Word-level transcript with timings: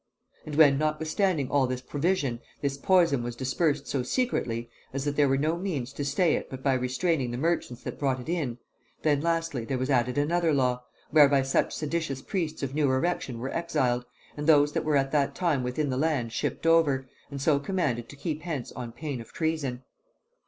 And 0.47 0.55
when, 0.55 0.79
notwithstanding 0.79 1.51
all 1.51 1.67
this 1.67 1.79
provision, 1.81 2.39
this 2.59 2.75
poison 2.75 3.21
was 3.21 3.35
dispersed 3.35 3.85
so 3.85 4.01
secretly, 4.01 4.67
as 4.93 5.05
that 5.05 5.15
there 5.15 5.29
were 5.29 5.37
no 5.37 5.57
means 5.59 5.93
to 5.93 6.03
stay 6.03 6.33
it 6.33 6.49
but 6.49 6.63
by 6.63 6.73
restraining 6.73 7.29
the 7.29 7.37
merchants 7.37 7.83
that 7.83 7.99
brought 7.99 8.19
it 8.19 8.27
in; 8.27 8.57
then, 9.03 9.21
lastly, 9.21 9.63
there 9.63 9.77
was 9.77 9.91
added 9.91 10.17
another 10.17 10.55
law, 10.55 10.81
whereby 11.11 11.43
such 11.43 11.71
seditious 11.75 12.23
priests 12.23 12.63
of 12.63 12.73
new 12.73 12.91
erection 12.91 13.37
were 13.37 13.53
exiled, 13.55 14.03
and 14.35 14.47
those 14.47 14.71
that 14.73 14.85
were 14.85 14.97
at 14.97 15.11
that 15.11 15.35
time 15.35 15.61
within 15.61 15.91
the 15.91 15.97
land 15.97 16.33
shipped 16.33 16.65
over, 16.65 17.07
and 17.29 17.39
so 17.39 17.59
commanded 17.59 18.09
to 18.09 18.15
keep 18.15 18.41
hence 18.41 18.71
on 18.71 18.91
pain 18.91 19.21
of 19.21 19.31
treason. 19.31 19.83